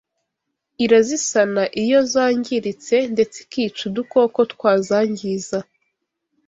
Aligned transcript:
irazisana 0.83 1.63
iyo 1.83 1.99
zangiritse 2.13 2.95
ndetse 3.13 3.35
ikica 3.45 3.81
udukoko 3.89 4.39
twazangiza 4.53 5.57